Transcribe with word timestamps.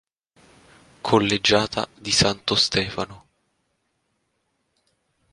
Collegiata 1.03 1.87
di 1.95 2.09
Santo 2.11 2.55
Stefano 2.55 3.25